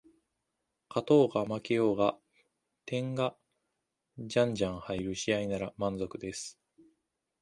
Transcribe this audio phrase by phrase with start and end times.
[0.89, 2.17] 勝とうが負けようが
[2.87, 3.35] 点が
[4.17, 6.57] じゃんじゃん入る試合なら満足です